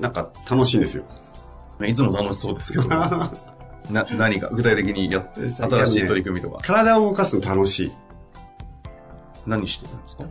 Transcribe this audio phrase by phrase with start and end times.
[0.00, 1.04] なんか楽しいんですよ。
[1.84, 2.88] いつも楽しそうですけど。
[3.90, 6.58] な、何か具体的にやって、新しい取り組みとか。
[6.62, 7.92] 体を動かすの楽しい。
[9.46, 10.24] 何してるんですか？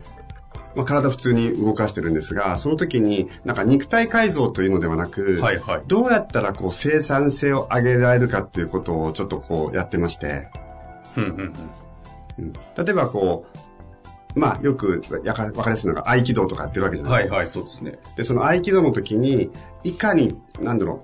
[0.76, 10.50] まあ、体普通に動かしてるんですが、その時になんか肉体改造というのではなく、はいはいどうやったらこう生産性を上げられるかっていうことをちょっとこうやってまして、
[11.16, 11.52] うんうんうん。
[12.38, 13.58] うん例えばこう、
[14.38, 17.34] まあよくやかわかりやすいのが合気道とかやってるわけじゃないですか。
[17.36, 17.98] はいはい、そうですね。
[18.16, 19.50] で、その合気道の時に、
[19.84, 21.02] いかに、なんだろ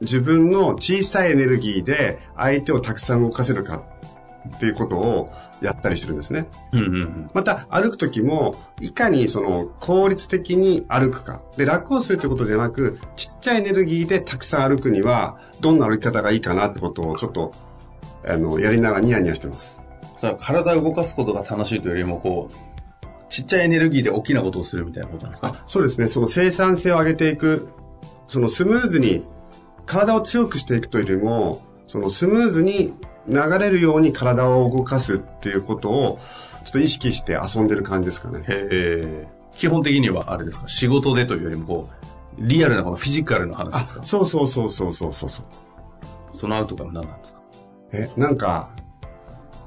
[0.00, 3.82] う、自分の小さいエネルギーで相手をたくさん動かせるか
[4.56, 6.48] っていうことをやったりしてるんですね。
[6.72, 7.30] うんうんうん。
[7.34, 11.40] また、歩く時も、いかにその効率的に歩くか。
[11.56, 17.52] で、楽をするということじゃなく、ちっちゃいエネルギーでたくさん歩くには、どんな歩き方がいいかなってことをちょっと、
[18.26, 19.80] あの、やりながらニヤニヤしてます。
[20.16, 22.56] それは体を動かすことが楽しいというよりも、こう、
[23.28, 25.48] ちっちゃいエネルギーで大きなことをするみたいなことなんですか？
[25.48, 26.08] あ、そうですね。
[26.08, 27.68] その生産性を上げていく、
[28.28, 29.24] そのスムーズに、
[29.84, 32.92] 体を強くしていくというよりも、そのスムーズに
[33.28, 36.18] 流れるように体を動かすっていうことを、
[36.64, 38.40] ちょっと意識して遊んでる感じですかね。
[38.40, 39.28] へえ。
[39.52, 40.68] 基本的にはあれですか？
[40.68, 41.88] 仕事でというよりもこ
[42.38, 44.02] う、リアルなこのフィジカルの話ですか？
[44.02, 45.46] そうそうそうそうそうそうそう。
[46.36, 47.40] そのアウトが何なんですか？
[47.92, 48.70] え、なんか、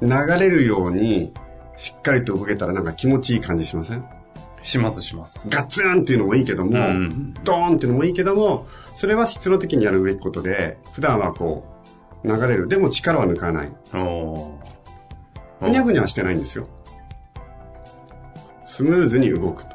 [0.02, 1.32] 流れるように、
[1.80, 4.04] しっかりと動けたらなんか気持ちいい感じしません？
[4.62, 5.48] しますします。
[5.48, 11.66] ガツンっていうのもいいけども、うんドーンっていうのもいいけども、それは必要な時にやるべきことで、普段はこ
[12.24, 12.68] う、流れる。
[12.68, 13.72] でも力は抜かない。
[15.62, 16.68] ふにゃふにゃはしてないんですよ。
[18.66, 19.70] スムーズに動くと。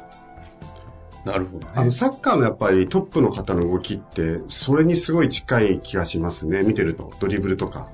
[1.25, 1.91] なるほどあの、ね。
[1.91, 6.61] サッカーのやっぱりトップの方の動きって、それにすごい近い気がしますね。
[6.61, 7.11] 見てると。
[7.19, 7.89] ドリブルとか。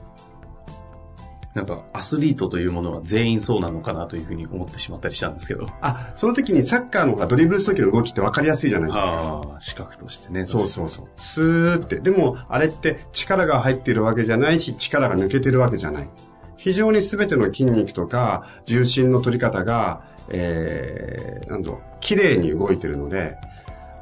[1.54, 5.66] なんか、アスリートというものは全員そうなのかなというふうに思ってしまったりしたんですけど。
[5.82, 9.12] あ、その時にサッカーの方がドリブルする時の動きって分かりやすいじゃないですか。
[9.12, 10.46] ああ、視覚としてね。
[10.46, 11.08] そうそうそう。
[11.18, 12.00] スーって。
[12.00, 16.10] でも、あれって力が入っているわけじゃないし、力が抜けてるわけじゃない。
[16.56, 23.36] 非常に全ての筋肉とか、重心の取り方が、えー、なんだろう、綺麗に動いてるので、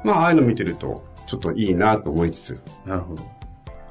[0.04, 2.62] まあ、ああいうの見てると、ちょっといいなと思いつつ。
[2.86, 3.39] なるほど。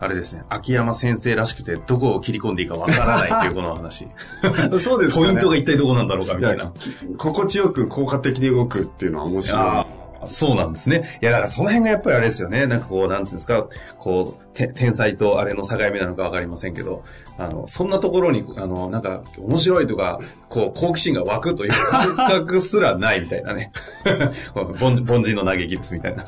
[0.01, 0.43] あれですね。
[0.49, 4.07] 秋山先生らしくて、どこを切り込んでいいかわからないっていうこの話。
[4.79, 6.71] そうですポイントが一体どこなんだろうかみたいな。
[7.17, 9.99] 心地よく効果的に動くっていうのは面白い。
[10.25, 11.19] そうなんですね。
[11.21, 12.65] いや、だからその辺がやっぱりあれですよね。
[12.65, 13.67] なんかこう、なんていうんですか、
[13.97, 17.03] こう、て天才とあれの境目なのかわかりませんけど、
[17.37, 23.71] あの、そんなところに、あの、なんか、面白いとか、こう、好奇心が湧くという感覚すらないみたいなね。
[24.55, 26.25] 凡凡人の嘆きですみたいな。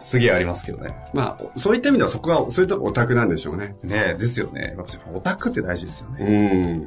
[0.00, 0.88] すげえありますけどね。
[1.12, 3.76] まあ、そういった意味ではそこは、そういうとこオタクなんでしょうね。
[3.82, 4.74] ねえ、ですよね。
[4.76, 6.26] やっぱオタクって大事ですよね。
[6.26, 6.86] うん。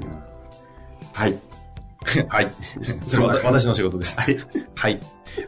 [1.14, 1.40] はい。
[2.30, 2.52] はい。
[3.08, 4.20] それは私の仕事です。
[4.20, 4.38] はい。
[4.76, 5.00] はい。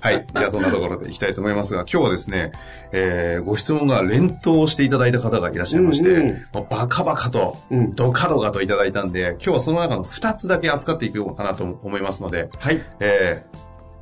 [0.02, 0.28] はい。
[0.34, 2.52] じゃあそんなところでいきたいと思いますが、今日はですね、
[2.92, 6.38] えー、ご質問が連投していただいた方がいらっしゃいまして、うんうん
[6.70, 12.82] バカバカと、うんドカドカといただいたんで、今日はその中の2つだけ扱っていこうかなと思いますので、はい。
[13.00, 13.46] え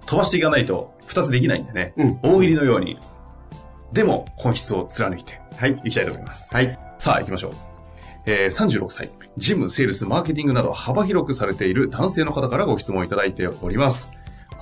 [0.02, 2.98] ー、飛ばしていかないと2つできないんでね、うん大喜利のように、
[3.96, 5.82] でも本質を貫いてはい。
[5.86, 6.54] いきたいと思います。
[6.54, 6.78] はい。
[6.98, 7.52] さあ行きましょう。
[8.26, 14.12] えー、36歳、ジム、セールス、マーケティングなど幅広くされている男性の方からご質問いただいております。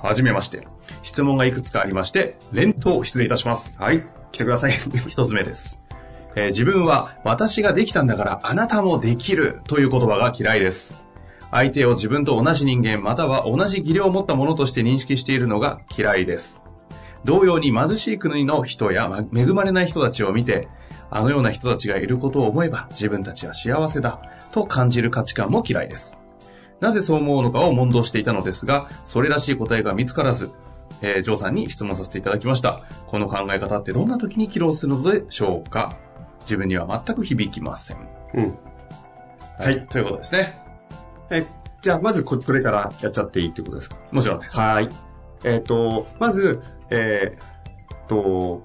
[0.00, 0.68] はじめまして。
[1.02, 3.76] 質問がいくつかありまして、連投失礼いたします。
[3.80, 4.04] はい。
[4.30, 4.72] 来てください。
[5.08, 5.82] 一つ目です。
[6.36, 11.04] えー自分は私ができたんだからあなたもできるという言葉が嫌いです。
[11.50, 16.63] 相手を自分と同じ人間または同じ技量を持ったものとして認識しているのが嫌いです。
[17.24, 20.68] 同様に貧しい国の人やま恵まれない人たちを見て、
[21.10, 24.20] あのような人たちがいることを思えば自分たちは幸せだ
[24.52, 26.18] と感じる価値観も嫌いです。
[26.80, 30.50] なぜそう思うのかを問答していたのですが、それらしい答えが見つからず、
[31.00, 32.82] えー、ジョーさんに質問させていただきました。
[33.06, 35.96] この考え方ってどんな時に起動するのでしょうか？
[36.40, 37.96] 自分には全く響きません。
[38.34, 38.58] うん。
[39.58, 40.58] はいということですね。
[41.30, 41.46] え、
[41.80, 43.96] じゃあ、まずこ、これからやっちゃっていいってことですか？
[44.10, 44.56] もちろんです。
[44.58, 44.88] はい。
[45.44, 48.62] えっ、と、まず、えー、と、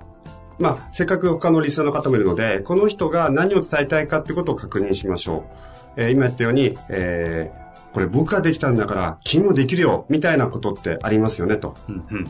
[0.58, 5.46] まあ、せっかく他のリスナーの方もいるので、この人が何を伝えたいかってことを確認しましょ
[5.96, 6.02] う。
[6.02, 11.76] えー今言ったように、えー、これ僕ができたんだから、君もできるよ、みたいなことってありますよね、と。
[11.88, 12.24] うんうん。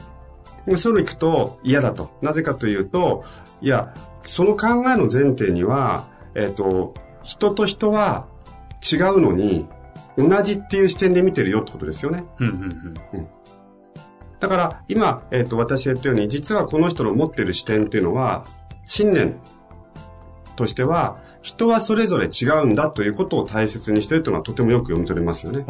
[0.65, 2.11] でそういうの行くと嫌だと。
[2.21, 3.23] なぜかというと、
[3.61, 3.93] いや、
[4.23, 6.93] その考えの前提には、えっ、と、
[7.23, 8.27] 人と人は
[8.81, 9.67] 違うのに、
[10.17, 12.25] 同じっていう視点で見てるよってことですよね。
[12.39, 12.53] うんうん
[13.13, 13.27] うん。
[14.39, 18.45] だから、今、えっ、と、私が言ったように、実はこの人の持ってる視点っていうのは、
[18.85, 19.35] 信念
[20.55, 25.65] としては、人はそれぞれ違うんだということを大切にしてるというのはとてもよく読み取れますよね。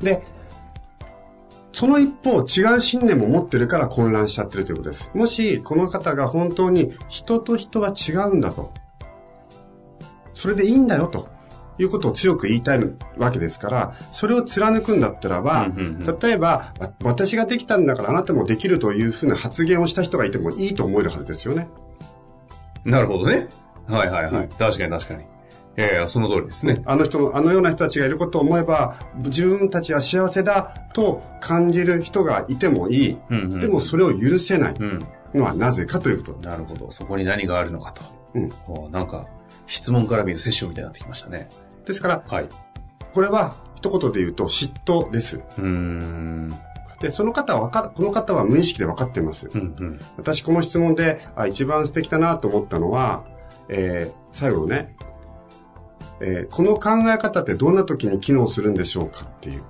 [0.00, 0.22] で、
[1.72, 5.10] その一方、違う信念も持ってるから混乱しちゃってるということです。
[5.14, 8.72] もし、この方が本当に人と人は違うんだと。
[10.34, 11.28] それでいいんだよと。
[11.78, 12.80] いうことを強く言いたい
[13.16, 15.78] わけですから、それを貫くんだったらば、うんうん
[16.08, 21.68] うん例えば、わ私ができたんだからあなたもできるというふうな発言をした人がいてもいいと思えるはずですよね。
[22.84, 23.48] なるほどね。
[23.86, 24.44] はいはいはい。
[24.44, 25.24] うん確かに確かに。
[25.76, 26.80] いやいや、その通りですね。
[26.84, 33.18] あの人の、あのような人たちがいることを思えば、自分たちは幸せだと感じる人がいてもいい。
[33.30, 34.98] うんうんでもそれを許せないうん。
[35.34, 36.48] のはなぜかということ。
[36.48, 36.92] なるほど。
[36.92, 38.02] そこに何があるのかと。
[38.34, 38.50] うん
[38.92, 39.26] なんか、
[39.66, 41.48] 質問から見るセッションみたいになってきましたね。
[41.86, 42.48] ですから、はい。
[43.12, 45.36] これは一言で言うと嫉妬です。
[45.36, 46.54] うーん。
[47.00, 49.48] で、その方はわか、この方は無意識で分かっています。
[49.52, 49.98] うんうん。
[50.16, 53.24] 私この質問で、あ、一番素敵だなと思ったのは、
[53.68, 54.94] えー、最後のね、
[56.20, 59.64] えーこの考え方ってどんな時に機能するんでしょうかっていう。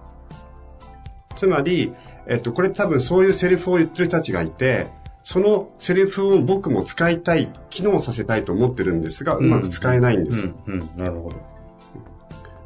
[1.36, 1.94] つまり、
[2.26, 4.86] えっと、これ多分そういうセリフを言ってる人たちがいて、
[5.24, 10.46] そのセリフを僕も使いたい、機能させたいと思ってるんですが、うまく使えないんです。
[10.46, 10.90] うんうん。
[10.96, 11.36] なるほど。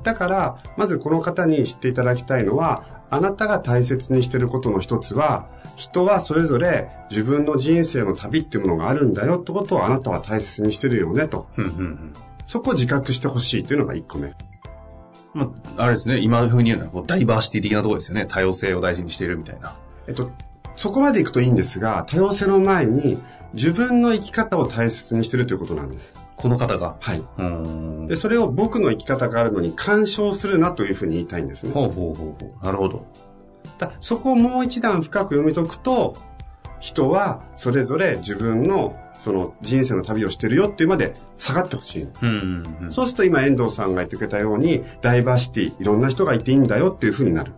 [0.02, 11.46] だから、まずこの方に知っていただきたいのは、あなたが大切にしていることの一つは、人はそれぞれ自分の人生の旅っていうものがあるんだよってことをあなたは大切にしてるよねと。
[11.56, 12.12] うんうんうん。
[12.46, 14.34] そこを自覚してほしいというのが一個目。
[15.32, 16.18] まあ、あれですね。
[16.18, 18.26] 今風に言うのは、こう、ダイバーシティ的なところですよね。
[18.26, 19.74] 多様性を大事にしているみたいな。
[20.08, 20.30] えっと、
[20.78, 23.18] そこまで行くといいんですが、多様性の前に
[23.52, 26.14] 自分の生き方を大切にしてるということなんです。
[26.36, 26.96] この方が？
[27.00, 27.22] はい。
[28.06, 28.14] で、。
[28.14, 31.72] それを僕の生き方があるのに干渉するなというふうに言いたいんですね。
[31.72, 32.64] ほうほうほうほう。
[32.64, 33.06] なるほど。
[33.78, 36.14] だそこをもう一段深く読み解くと、
[36.78, 42.02] 人はそれぞれ自分のその人生の旅をしてるよっていうまで下がってほしい。
[42.02, 42.92] うんうんうん。
[42.92, 47.52] そうすると今遠藤さんが言ってくれたように、ダイバーシティ、いろんな人がいていいんだよっていうふうになる。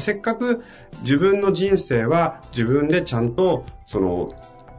[0.00, 0.64] せっかく
[1.00, 4.32] 自分の人生は自分でちゃんとその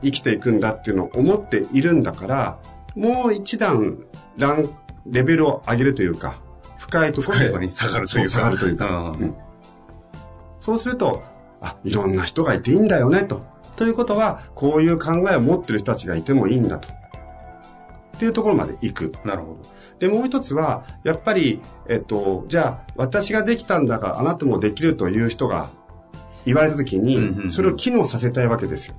[0.03, 2.59] 生きていくんだっていうのを思っているんだから、
[2.95, 4.03] もう一段
[4.37, 4.69] ラン、
[5.05, 6.39] レベルを上げるというか、
[6.77, 9.13] 深いところでに下がるというかそ下がるというか。
[10.59, 11.23] そうすると、
[11.61, 13.45] あ、いろんな人がいていいんだよね、と。
[13.75, 16.93] ということは、こういう考えを持ってる人たちがいてもいいんだと。
[18.17, 19.11] っていうところまで行く。
[19.23, 19.76] なるほど。
[19.99, 25.69] で、もう一つは、やっぱり、えっと、じゃあ、私ができたんだからあなたもできるという人が
[26.45, 28.95] 言われたときに、それを機能させたいわけですよ。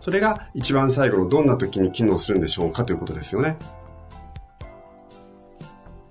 [0.00, 3.56] それが一番最後のどんな時に機能するんでしょうかということですよね。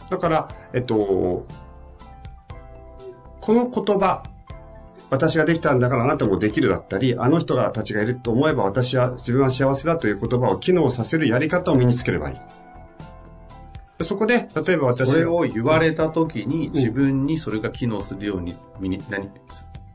[0.09, 1.45] だから、えっと、
[3.39, 4.23] この言葉、
[5.09, 12.62] 私ができたんだからあなたもできるだったり、あの人がたちがいると思えば私は、自分は幸せだという言葉を機能させるやり方を身につければいい。
[14.03, 19.29] そこで、例えば私それを言われた時に、自分にそれが機能するように、身に、何、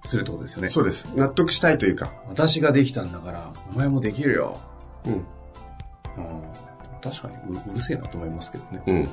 [0.04, 0.68] するってことですよね。
[0.68, 1.04] そうです。
[1.16, 2.12] 納得したいというか。
[2.28, 4.58] 私ができたんだから、お前もできるよ。
[5.04, 5.12] うん。
[5.12, 5.22] うん、
[7.02, 8.82] 確かにう、うるせえなと思いますけどね。
[8.86, 9.08] うん。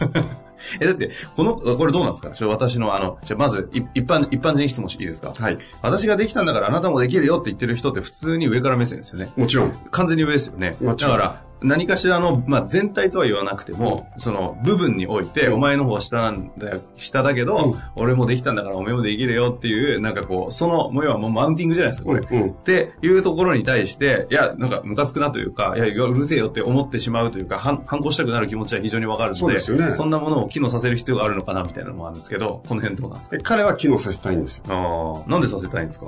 [0.80, 2.30] え、だって、この、これどうなんですか？
[2.30, 5.34] ちょ私の、あの、じゃあまず、い一般、一般人質問していいですか？
[5.36, 5.58] はい。
[5.82, 9.30] 私ができたんだからあなたもできるよって言ってる人って普通に上から目線ですよね。
[9.36, 9.72] もちろん。
[9.90, 10.74] 完全に上ですよね。
[10.80, 22.20] もちろんだから、何かしらの、まあ、全体とは言わなくても、その部分において、お前の方は下なんだよ、下だけど、うん俺もできたんだからお前もできるよっていう、なんかこう、その模様はもうマウンティングじゃないですか、これ。
[22.30, 22.50] うん。
[22.50, 33.36] っていうところに対して、いや、なんかムカつくなというか、いや、うるせえよって思ってしまうというか、反反抗したくなる気持ちは非常にわかるので、そうですよねそんなものを機能させる必要があるのかなみたいなのもあるんですけど、この辺どうなんですか？
[33.36, 34.64] で彼は機能させたいんですよ。
[34.68, 36.06] ああ、なんでさせたいんですか？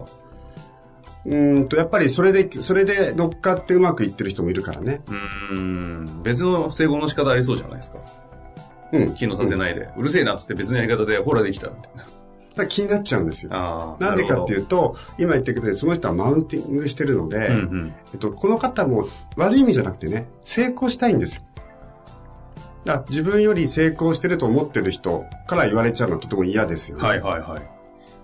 [1.27, 5.01] うーんと、やっぱりそれで、それで乗っかってうまくいってる人もいるからね。
[5.07, 7.99] うーん、別の整合の仕方ありそうじゃないですか？
[8.93, 9.15] うん。
[9.15, 12.05] 機能させないで、うるせえなっつって別のやり方で、ほらできたみたいな。
[12.59, 13.51] から気になっちゃうんですよ。
[13.51, 17.95] なんでかっていうと、と、今言ってくれたようにその人はマウンティングしてるので、うんうん。
[18.13, 19.07] えっと、この方も
[19.37, 21.43] 悪い意味じゃなくてね、成功したいんですよ。
[22.88, 27.02] だ自分より成功してると思ってる人から言われちゃうのはとても嫌ですよね。
[27.02, 27.62] はいはいはい。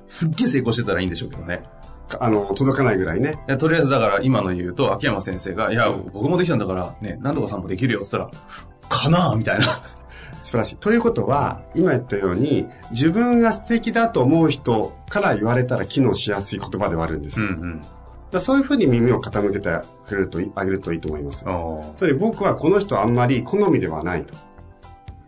[0.09, 1.63] すっげえ成功してたらいいんでしょうけどね。
[2.09, 3.35] かあの、届かないぐらいね。
[3.47, 9.67] いやとりあえずだから今の言うと、秋山先生が、いや、僕もできたんだから、ね、何とかさんもできるよって言ったら、かなぁみたいな。
[10.45, 10.77] 素晴らしい。
[10.77, 17.41] ということは、今言ったように、自分が素敵だと思う人から言われたら機能しやすい言葉ではあるんです。
[17.43, 17.81] うんうん。
[18.35, 21.45] らそういうふうに耳を傾けてくれるとい、あげるといいと思います。
[21.45, 24.35] つまり僕はこの人あんまり好みではないと。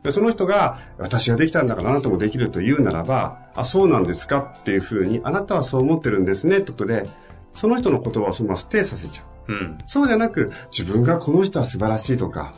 [0.07, 4.55] でその人が、私ができたんだからあなたもできると言うならば、あ、そうなんですか？
[4.61, 7.07] っていうふうに、あなたはそう思ってるんですねってことで、
[7.53, 9.53] その人の言葉をそのままステイさせちゃう。
[9.53, 9.79] うん。
[9.87, 12.53] そうじゃなく、自分がこの人は素晴らしいとか、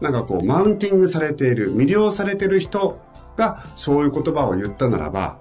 [0.00, 3.00] なんかこう、マウンティングされている、魅了されている人
[3.36, 5.38] がそういう言葉を言ったならば、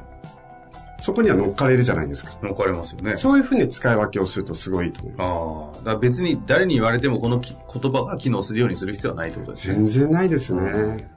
[1.02, 2.36] そこには乗っかれるじゃないですか。
[2.42, 3.16] わかりますよね。
[3.16, 5.28] そういうふうに使い分けをするとすごいと思います。
[5.28, 5.78] ああ。
[5.78, 9.76] だから別に誰に言われてもこのき言葉が機能するようにする必要はないってことですね。
[9.76, 11.15] 全然ないですね。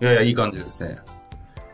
[0.00, 0.98] いやいや、いい感じですね。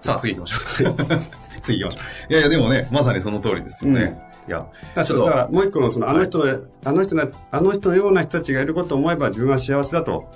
[0.01, 0.95] さあ、次行きましょう。
[1.63, 2.33] 次行きましょう。
[2.33, 4.19] いやいや、でもね、まさにその通りですよね。
[4.47, 4.67] いや、
[5.05, 10.31] ちょっとだからもう一個のその、あの人の、あの人の、あの人のような人たちがいることを思えば自分は幸せだと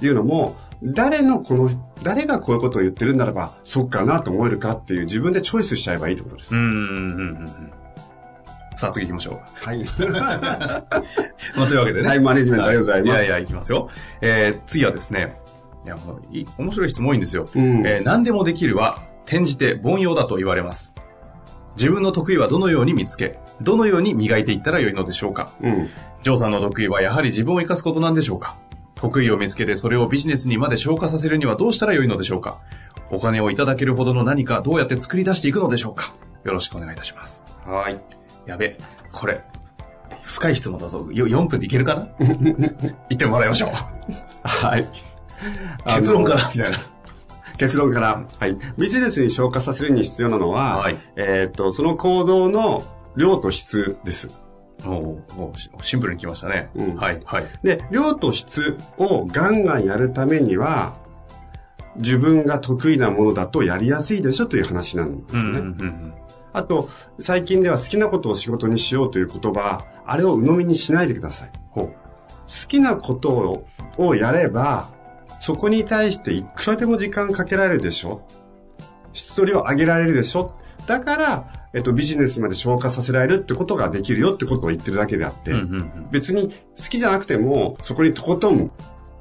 [0.00, 1.70] いうのも、誰のこの、
[2.04, 6.54] 誰がこういうことを言ってるんならば、そっかなと思えるかっていう自分でチョイスしちゃえばいいってことです。
[6.54, 7.72] うーん、うん、うん、うん。
[8.76, 9.40] さあ、次行きましょう。
[9.54, 9.84] はい。
[11.56, 12.06] まあ、というわけでね。
[12.06, 13.90] タイムマネジメントありがとうございますやいや、行きますよ。
[14.20, 15.36] えー、次はですね、
[15.84, 17.46] いや、もういい、面白い質問多いんですよ。
[17.54, 20.94] うんえー何でもできるは、転じて凡庸だと言われます。
[21.76, 25.88] 自分の得意はどのように見つけ、どのように磨いていったらよいのでしょうかうん。
[26.22, 28.56] ジョーさんの得意はやはり自分を生かすことなんでしょうか
[28.96, 32.58] 得意を見つけてそれをビジネスにまで消化させるにはどうしたらよいのでしょうか
[33.12, 36.12] お金をいただけるほどの何かどうやって作り出していくのでしょうか
[36.44, 37.44] よろしくお願いいたします。
[37.64, 38.00] はい。
[38.44, 38.76] やべ、
[39.12, 39.40] これ、
[40.22, 41.06] 深い質問だぞ。
[41.12, 42.08] よ4分でいけるかな？
[42.18, 43.70] 言ってもらいましょう。
[44.42, 44.84] はい。
[45.86, 46.78] 結論からみたいな。
[47.58, 48.24] 結論から。
[48.38, 48.56] はい。
[48.78, 52.84] ビジネスに消化させるに必要なのは、はいえーっと、その行動の
[53.16, 54.28] 量と質です。
[54.84, 56.70] もう、もうシシンプルに来ましたね。
[56.76, 57.44] うんはい、はい。
[57.64, 60.94] で、量と質をガンガンやるためには、
[61.96, 65.50] 自分が得意なものだとやりやすいでしょという話なんですね。
[65.50, 66.14] うんうんうん
[66.50, 66.88] あと、
[67.20, 71.50] 最近では好きなことを仕事にしようという言葉、あれを鵜呑みにしないでください。
[71.70, 71.84] ほう。
[71.84, 71.92] 好
[72.68, 73.66] きなことを
[73.98, 74.88] をやれば、
[75.40, 78.22] そこに対していくらでも時間かけられるでしょ？
[79.12, 80.54] 質取りを上げられるでしょ？
[80.86, 88.70] だから、えっと、ビジネスまで消化させられるってことができるよってことを言ってるだけであって、うんうんうん別に好きじゃなくても、そこにとことん、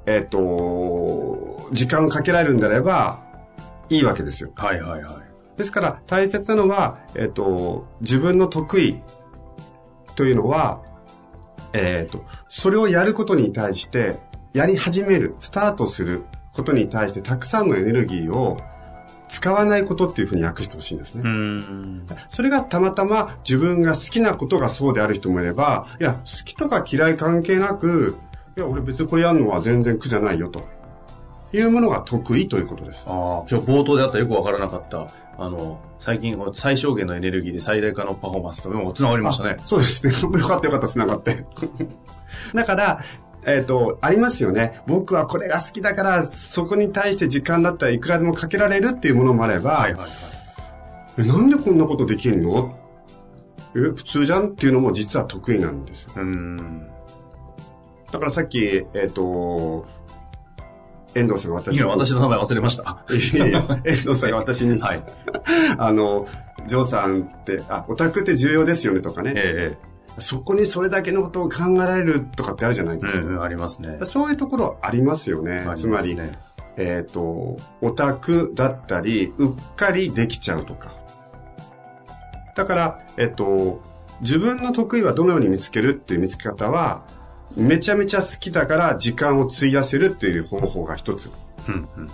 [0.05, 3.19] えっと、時間をかけられるんであれば、
[3.89, 4.51] いいわけですよ。
[4.55, 5.15] はいはいはい。
[5.57, 9.01] ですから、大切なのは、えっと、自分の得意
[10.15, 10.81] というのは、
[11.73, 14.17] えっと、それをやることに対して、
[14.53, 16.23] やり始める、スタートする
[16.53, 18.57] ことに対して、たくさんのエネルギーを
[19.27, 21.23] 使わないことっていうふうに訳してほしいんですね。
[22.29, 28.17] それがたまたま自分が好きなことがそうである人もいれば、いや、好きとか嫌い関係なく、
[28.57, 30.77] いや、俺別にこれやるのは全然苦じゃないよと。
[31.53, 33.05] いうものが得意ということです。
[33.07, 39.57] ああ、今日冒頭であったよくわからなかった、あの、最近最小限のエネルギーで最大化のパフォーマンスとも繋がりましたね。
[39.65, 40.13] そうですね。
[40.39, 41.45] よかったよかった、繋がって。
[42.53, 42.99] だから、
[43.47, 44.81] えっ、と、ありますよね。
[44.87, 50.09] 僕はこれが好きだから、そこに対して時間だったらいくらでもかけられるっていうものもあれば、はいはいはい。
[51.19, 52.77] えなんでこんなことできるの？
[53.73, 54.49] え、普通じゃん？
[54.49, 56.11] っていうのも実は得意なんですよ。
[56.17, 56.89] うーん。
[58.11, 58.59] だからさっき、
[58.93, 59.85] えっ、と、
[61.15, 63.05] 遠藤さんが私今私の名前忘れました。
[63.09, 65.03] 遠藤さんが私に、はい。
[65.77, 66.27] あの、
[66.67, 69.31] ジョーさんって、あ、オタクって重要ですよねとかね。
[69.35, 69.77] え
[70.19, 73.27] そこにそれだけのことを考えられるとかってあるじゃないえですか。
[73.27, 73.99] うんうん、ありますね。
[74.03, 75.59] そういうところありますよね。
[75.59, 76.31] ありますつまり、ね
[76.77, 80.93] えっ、と、オタクだったり、うっかりできちゃうとか。
[82.55, 83.81] だから、えっ、と、
[84.21, 87.03] 自分の得意はどのように見つけるっていう見つけ方は、
[87.55, 91.31] めちゃめちゃ好きだから時間を費やせるっていう方法が一つ。
[91.67, 92.07] うんうん。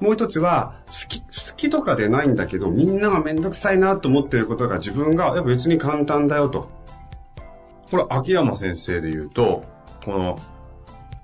[0.00, 1.26] もう一つは、好き、好
[1.56, 6.75] きとかでないんだけど、みんながめんどくさいなと思っていることが自分が、別に簡単だよと。
[7.90, 9.64] これ、秋山先生で言うと、
[10.04, 10.38] この、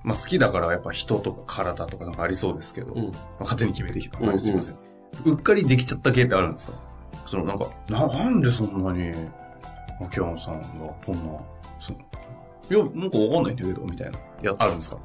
[0.05, 4.19] まあ、好きだからやっぱ人とか体とかなんかありそうですけど、うんまあ勝手に決めてきた。
[4.19, 4.77] うんうんすいません。
[5.25, 6.73] うっかりできちゃった系ってあるんですか？
[7.27, 9.13] そのなんか、な、なんでそんなに、
[10.05, 10.67] 秋山さんが
[11.07, 11.21] こんな、
[11.81, 14.19] そいや、なんかわかんないんだけど、みたいな。
[14.19, 14.97] いや、あるんですか？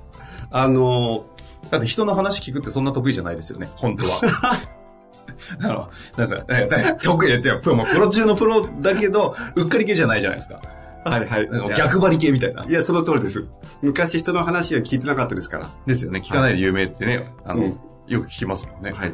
[0.50, 1.24] あの、
[1.70, 4.20] だって人の話聞くってそんな得意じゃないですよね、本当は。
[5.62, 5.88] あの、
[6.18, 6.44] なんです
[6.86, 10.60] か、得意って、プロもプロ中のプロだけど、うっかり系じゃないじゃないですか。
[11.04, 11.48] はいはい。
[11.76, 12.64] 逆張り系みたいな。
[12.64, 13.46] いや、その通りです。
[13.80, 15.68] 昔人の話は聞いてなかったですから。
[15.86, 16.20] ですよね。
[16.24, 18.92] 聞かないで有名ってね、あの、うんよく聞きますもんね。
[18.92, 19.12] はい。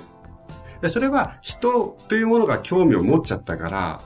[0.81, 4.01] でそれは人というものが興味を持っちゃったから、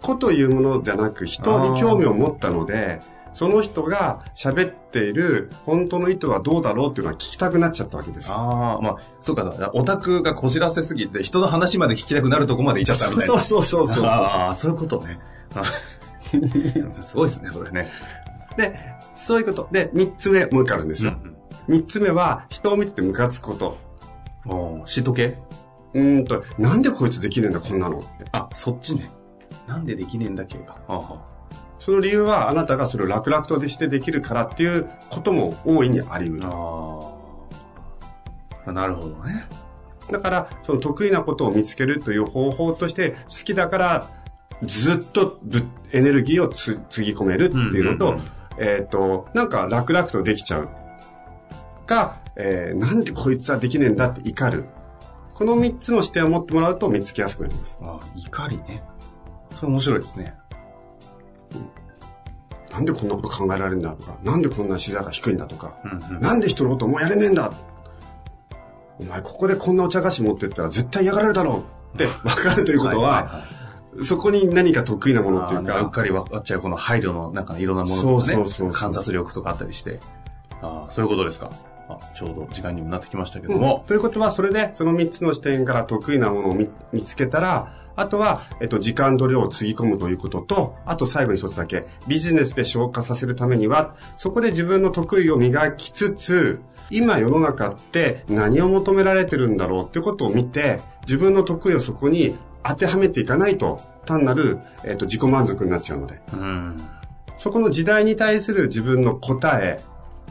[0.00, 3.00] 子というものじゃなく人に興味を持ったので、
[3.32, 8.30] その人が喋っている本当の意図はどうだろうっていうのは聞きたくなっちゃったわけです。
[8.30, 13.40] ああ、まあ、そうか、オタクがこじらせすぎて、人の話まで聞きたくなるとこまで行っちゃったみたいな。
[13.40, 14.04] そうそうそうそうそう。
[14.04, 15.18] ああ、そういうことね。
[16.98, 17.88] あ すごいですね、それね。
[18.56, 18.78] で、
[19.14, 19.68] そういうこと。
[19.70, 21.12] で、三つ目、もう一回あるんですよ。
[21.12, 21.36] ん。
[21.68, 23.78] 三つ目は、人を見ててムカつくこと。
[24.46, 25.38] おー嫉妬系？
[25.94, 28.06] うーんと、なんでこいつできねえんだ、こんなのって。
[28.32, 29.10] あ、そっちね。
[29.66, 30.76] なんでできねえんだっけか。
[30.86, 31.30] はあは
[31.78, 36.46] その理由は、あなたがそれを楽々とでしてできるからっていうことも大いにあり得る。
[36.46, 37.00] あ
[38.66, 38.72] あ。
[38.72, 39.46] なるほどね。
[40.10, 44.08] だから、その得意なことを見つけるという方法として、好きだから、
[44.62, 48.20] ずっとぶエネルギーをつ、つぎ込めるっていうのと、
[48.58, 50.68] えっ、と、なんか楽々とできちゃう。
[51.86, 54.64] か、えーなんでこいつはできねえんだって怒る。
[55.34, 57.78] この三つの視点を持ってもらうと見つけやすくなります。
[57.82, 58.82] あ怒りね。
[59.54, 60.34] それ面白いですね。
[62.70, 66.20] なんでこんなこと考えられるんだとか、なんでこんな視座が低いんだとか、うんうん。
[66.20, 67.50] なんで人のこともうやれねえんだ
[69.00, 71.64] お前ここでこんなお茶菓子持ってったら絶対嫌がられるだろ
[71.94, 73.44] うって分かるということは、
[74.02, 78.34] そこに何か得意なものっていうか、うっかり分かっちゃうこの配慮のなんかいろんなものとかね。
[78.34, 80.00] そうそうそう観察力とかあったりして。
[80.62, 81.50] ああそういうことですか。
[81.88, 83.60] あちょうど時間にもなってきましたけどうん。
[83.60, 106.20] も、ということは、それでその3つの視点から得意なものを見見つけたら、あとは、えっと、時間と量をつぎ込むということと、あと最後に一つだけ、ビジネスで消化させるためには、そこで自分の得意を磨きつつ、今世の中って何を求められてるんだろうってことを見て、自分の得意をそこに当てはめていかないと、単なる、えっと、自己満足になっちゃうので。
[106.32, 106.76] うん。
[107.38, 109.80] そこの時代に対する自分の答え、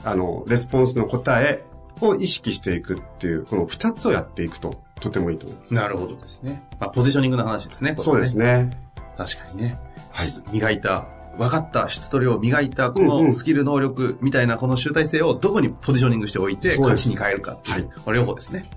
[0.03, 1.63] あの、レスポンスの答え
[2.01, 5.73] を意識していくっていう、この二つをやっていくと、とてもいいと思います。
[5.73, 8.69] なるほどですね、まあ、ポジショニングの話ですねこれそうですね。
[9.17, 9.79] 確かにね、
[10.11, 10.27] はい。
[10.51, 17.83] 磨いた分かった質と量を磨いたこのスキル能力みたいなこの集大成をどこにポジショニングしておいて価値に変えるかっていう、はい。
[17.83, 18.69] この両方ですね。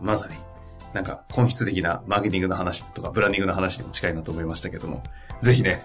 [0.00, 0.34] まさに
[0.92, 5.02] なんか本質的なマーケティングの話とかブランディングの話にも近いなと思いましたけども
[5.40, 5.80] ぜひね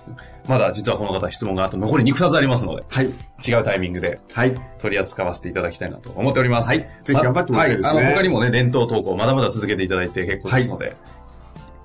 [0.48, 3.06] まだ実はこの方質問があと残りに2つありますのではい。
[3.06, 4.54] 違うタイミングではい。
[4.80, 6.67] 取り扱わせていただきたいなと思っております。
[6.67, 8.06] はいぜひ頑張ってもらいたいですねはい。
[8.06, 10.96] あの、他にもね、伝統投稿まだまだ続けていただいて結構ですので、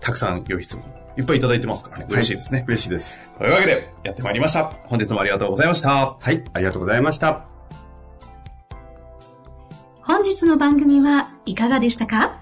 [0.01, 0.85] たくさん良い質問
[1.17, 2.07] いっぱいいただいてますからね。
[2.09, 2.65] 嬉しいですね。
[2.67, 3.21] 嬉しいです。
[3.39, 4.65] というわけで、やってまいりました。
[4.87, 6.17] 本日もありがとうございました。
[6.19, 6.43] はい。
[6.55, 7.45] ありがとうございました。
[10.05, 12.42] 本日の番組はいかがでしたか？